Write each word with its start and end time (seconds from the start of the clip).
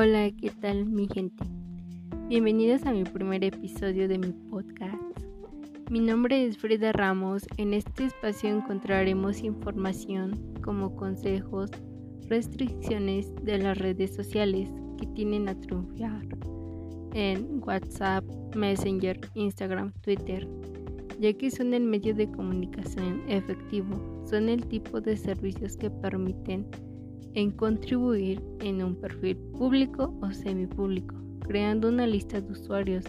Hola, 0.00 0.30
¿qué 0.30 0.52
tal 0.60 0.86
mi 0.86 1.08
gente? 1.08 1.44
Bienvenidos 2.28 2.86
a 2.86 2.92
mi 2.92 3.02
primer 3.02 3.42
episodio 3.42 4.06
de 4.06 4.16
mi 4.16 4.30
podcast. 4.48 4.94
Mi 5.90 5.98
nombre 5.98 6.46
es 6.46 6.56
Frida 6.56 6.92
Ramos. 6.92 7.42
En 7.56 7.74
este 7.74 8.04
espacio 8.04 8.48
encontraremos 8.48 9.42
información 9.42 10.54
como 10.62 10.94
consejos, 10.94 11.72
restricciones 12.28 13.34
de 13.42 13.58
las 13.58 13.76
redes 13.76 14.14
sociales 14.14 14.70
que 15.00 15.06
tienen 15.16 15.48
a 15.48 15.60
triunfar 15.60 16.22
en 17.12 17.60
WhatsApp, 17.66 18.24
Messenger, 18.54 19.18
Instagram, 19.34 19.90
Twitter, 20.02 20.46
ya 21.18 21.32
que 21.32 21.50
son 21.50 21.74
el 21.74 21.82
medio 21.82 22.14
de 22.14 22.30
comunicación 22.30 23.24
efectivo, 23.26 24.24
son 24.30 24.48
el 24.48 24.64
tipo 24.64 25.00
de 25.00 25.16
servicios 25.16 25.76
que 25.76 25.90
permiten 25.90 26.68
en 27.34 27.50
contribuir 27.50 28.42
en 28.60 28.82
un 28.82 28.96
perfil 28.96 29.36
público 29.36 30.14
o 30.20 30.30
semipúblico, 30.32 31.14
creando 31.40 31.88
una 31.88 32.06
lista 32.06 32.40
de 32.40 32.52
usuarios 32.52 33.04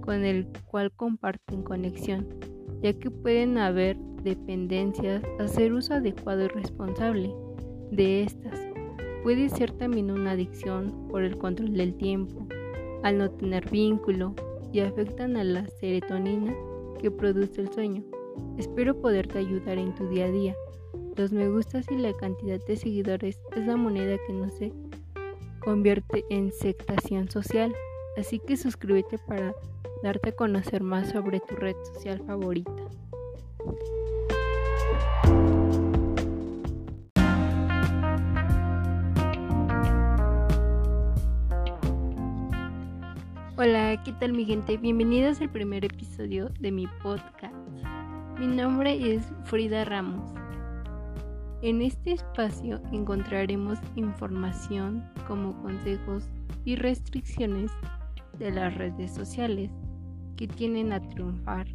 con 0.00 0.24
el 0.24 0.46
cual 0.66 0.90
comparten 0.92 1.62
conexión, 1.62 2.26
ya 2.82 2.92
que 2.92 3.10
pueden 3.10 3.58
haber 3.58 3.96
dependencias, 4.22 5.22
hacer 5.38 5.72
uso 5.72 5.94
adecuado 5.94 6.44
y 6.44 6.48
responsable 6.48 7.34
de 7.90 8.22
estas. 8.24 8.58
Puede 9.22 9.48
ser 9.50 9.72
también 9.72 10.10
una 10.10 10.32
adicción 10.32 11.08
por 11.08 11.22
el 11.22 11.36
control 11.36 11.74
del 11.74 11.94
tiempo, 11.94 12.46
al 13.02 13.18
no 13.18 13.30
tener 13.30 13.68
vínculo 13.70 14.34
y 14.72 14.80
afectan 14.80 15.36
a 15.36 15.44
la 15.44 15.66
serotonina 15.68 16.54
que 17.00 17.10
produce 17.10 17.62
el 17.62 17.72
sueño. 17.72 18.02
Espero 18.58 19.00
poderte 19.00 19.38
ayudar 19.38 19.78
en 19.78 19.94
tu 19.94 20.08
día 20.08 20.26
a 20.26 20.30
día. 20.30 20.56
Los 21.20 21.32
me 21.32 21.50
gustas 21.50 21.84
y 21.90 21.98
la 21.98 22.14
cantidad 22.14 22.58
de 22.64 22.76
seguidores 22.76 23.38
es 23.54 23.66
la 23.66 23.76
moneda 23.76 24.16
que 24.26 24.32
no 24.32 24.48
se 24.48 24.72
convierte 25.58 26.24
en 26.30 26.50
sectación 26.50 27.30
social. 27.30 27.74
Así 28.16 28.38
que 28.38 28.56
suscríbete 28.56 29.18
para 29.18 29.54
darte 30.02 30.30
a 30.30 30.32
conocer 30.34 30.82
más 30.82 31.10
sobre 31.10 31.40
tu 31.40 31.56
red 31.56 31.76
social 31.92 32.22
favorita. 32.26 32.72
Hola, 43.58 44.02
¿qué 44.06 44.14
tal 44.18 44.32
mi 44.32 44.46
gente? 44.46 44.78
Bienvenidos 44.78 45.42
al 45.42 45.50
primer 45.50 45.84
episodio 45.84 46.48
de 46.60 46.72
mi 46.72 46.86
podcast. 47.02 47.54
Mi 48.38 48.46
nombre 48.46 49.14
es 49.14 49.22
Frida 49.44 49.84
Ramos. 49.84 50.39
En 51.62 51.82
este 51.82 52.12
espacio 52.12 52.80
encontraremos 52.90 53.78
información 53.94 55.04
como 55.28 55.60
consejos 55.60 56.24
y 56.64 56.76
restricciones 56.76 57.70
de 58.38 58.50
las 58.50 58.74
redes 58.78 59.14
sociales 59.14 59.70
que 60.36 60.48
tienen 60.48 60.94
a 60.94 61.06
triunfar 61.06 61.66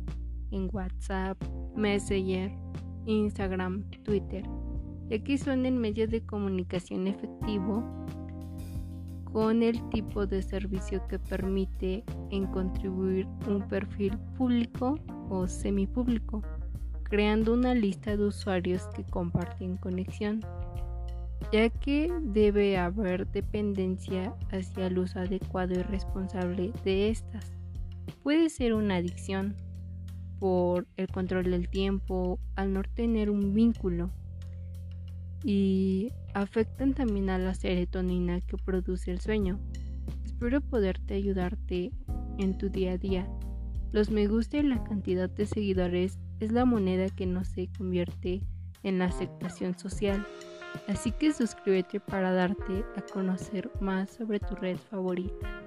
en 0.49 0.69
WhatsApp, 0.73 1.37
Messenger, 1.75 2.51
Instagram, 3.05 3.83
Twitter, 4.03 4.43
ya 5.07 5.23
que 5.23 5.37
son 5.37 5.67
el 5.67 5.75
medio 5.75 6.07
de 6.07 6.25
comunicación 6.25 7.05
efectivo 7.05 7.83
con 9.31 9.61
el 9.61 9.87
tipo 9.89 10.25
de 10.25 10.41
servicio 10.41 11.05
que 11.07 11.19
permite 11.19 12.03
en 12.31 12.47
contribuir 12.47 13.27
un 13.47 13.67
perfil 13.67 14.17
público 14.35 14.97
o 15.29 15.47
semipúblico, 15.47 16.41
creando 17.05 17.53
una 17.53 17.73
lista 17.73 18.17
de 18.17 18.25
usuarios 18.25 18.87
que 18.95 19.03
comparten 19.03 19.77
conexión, 19.77 20.41
ya 21.53 21.69
que 21.69 22.11
debe 22.21 22.77
haber 22.77 23.27
dependencia 23.27 24.35
hacia 24.51 24.87
el 24.87 24.97
uso 24.97 25.19
adecuado 25.19 25.73
y 25.73 25.83
responsable 25.83 26.73
de 26.83 27.09
estas. 27.09 27.53
Puede 28.23 28.49
ser 28.49 28.73
una 28.73 28.97
adicción 28.97 29.55
por 30.39 30.87
el 30.97 31.07
control 31.07 31.51
del 31.51 31.69
tiempo, 31.69 32.39
al 32.55 32.73
no 32.73 32.83
tener 32.83 33.29
un 33.29 33.53
vínculo 33.53 34.09
y 35.43 36.11
afectan 36.33 36.93
también 36.93 37.29
a 37.29 37.37
la 37.37 37.53
serotonina 37.53 38.41
que 38.41 38.57
produce 38.57 39.11
el 39.11 39.21
sueño. 39.21 39.59
Espero 40.25 40.59
poderte 40.59 41.13
ayudarte 41.13 41.91
en 42.39 42.57
tu 42.57 42.69
día 42.69 42.93
a 42.93 42.97
día. 42.97 43.27
Los 43.91 44.09
me 44.09 44.27
gusta 44.27 44.57
y 44.57 44.63
la 44.63 44.83
cantidad 44.83 45.29
de 45.29 45.45
seguidores 45.45 46.19
es 46.39 46.51
la 46.51 46.65
moneda 46.65 47.07
que 47.09 47.25
no 47.25 47.43
se 47.43 47.69
convierte 47.77 48.41
en 48.83 48.99
la 48.99 49.05
aceptación 49.05 49.77
social. 49.77 50.25
Así 50.87 51.11
que 51.11 51.33
suscríbete 51.33 51.99
para 51.99 52.31
darte 52.31 52.83
a 52.95 53.01
conocer 53.01 53.69
más 53.79 54.11
sobre 54.11 54.39
tu 54.39 54.55
red 54.55 54.77
favorita. 54.77 55.64